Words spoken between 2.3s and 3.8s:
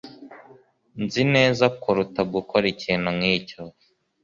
gukora ikintu nkicyo.